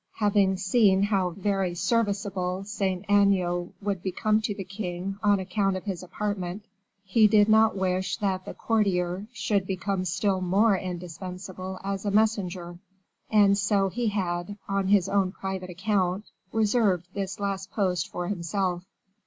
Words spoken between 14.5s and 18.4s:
on his own private account, reserved this last post for